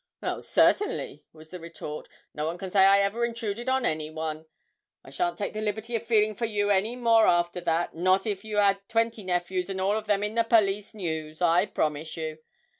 'Oh, 0.23 0.41
certainly,' 0.41 1.25
was 1.31 1.51
the 1.51 1.59
retort, 1.59 2.09
'no 2.33 2.47
one 2.47 2.57
can 2.57 2.71
say 2.71 2.85
I 2.85 3.01
ever 3.01 3.23
intruded 3.23 3.69
on 3.69 3.85
any 3.85 4.09
one. 4.09 4.47
I 5.03 5.11
shan't 5.11 5.37
take 5.37 5.53
the 5.53 5.61
liberty 5.61 5.95
of 5.95 6.03
feeling 6.03 6.33
for 6.33 6.45
you 6.45 6.71
any 6.71 6.95
more 6.95 7.27
after 7.27 7.61
that, 7.61 7.93
not 7.93 8.25
if 8.25 8.43
you 8.43 8.57
had 8.57 8.79
twenty 8.89 9.21
nephews 9.23 9.69
and 9.69 9.79
all 9.79 9.95
of 9.95 10.09
'em 10.09 10.23
in 10.23 10.33
the 10.33 10.43
"Police 10.43 10.95
News," 10.95 11.39
I 11.39 11.67
promise 11.67 12.17
you. 12.17 12.39